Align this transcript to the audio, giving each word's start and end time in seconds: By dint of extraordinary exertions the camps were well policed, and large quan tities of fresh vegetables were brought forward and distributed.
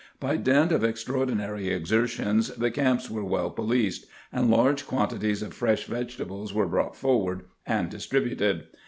By 0.19 0.35
dint 0.35 0.71
of 0.71 0.83
extraordinary 0.83 1.67
exertions 1.67 2.47
the 2.55 2.71
camps 2.71 3.07
were 3.11 3.23
well 3.23 3.51
policed, 3.51 4.07
and 4.33 4.49
large 4.49 4.87
quan 4.87 5.09
tities 5.09 5.43
of 5.43 5.53
fresh 5.53 5.83
vegetables 5.85 6.55
were 6.55 6.67
brought 6.67 6.95
forward 6.95 7.43
and 7.67 7.87
distributed. 7.91 8.65